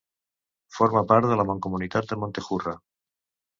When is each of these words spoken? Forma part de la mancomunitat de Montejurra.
Forma 0.77 1.03
part 1.11 1.29
de 1.33 1.37
la 1.41 1.45
mancomunitat 1.51 2.11
de 2.15 2.19
Montejurra. 2.25 2.77